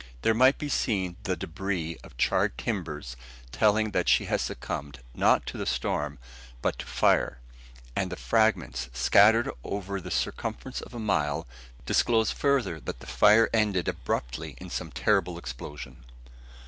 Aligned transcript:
There 0.23 0.33
might 0.33 0.57
be 0.57 0.67
seen 0.67 1.17
the 1.25 1.35
debris 1.35 1.95
of 2.03 2.17
charred 2.17 2.57
timbers, 2.57 3.15
telling 3.51 3.91
that 3.91 4.09
she 4.09 4.25
has 4.25 4.41
succumbed, 4.41 5.01
not 5.13 5.45
to 5.45 5.59
the 5.59 5.65
storm, 5.67 6.17
but 6.59 6.79
to 6.79 6.87
fire; 6.87 7.37
and 7.95 8.11
the 8.11 8.15
fragments, 8.15 8.89
scattered 8.93 9.51
over 9.63 10.01
the 10.01 10.09
circumference 10.09 10.81
of 10.81 10.95
a 10.95 10.99
mile, 10.99 11.47
disclose 11.85 12.31
further 12.31 12.79
that 12.79 12.99
the 12.99 13.05
fire 13.05 13.47
ended 13.53 13.87
abruptly 13.87 14.55
in 14.57 14.71
some 14.71 14.91
terrible 14.91 15.37
explosion. 15.37 16.03